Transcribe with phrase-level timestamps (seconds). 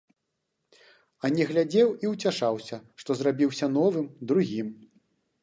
[1.23, 4.67] А не глядзеў і ўцяшаўся, што зрабіўся новым, другім.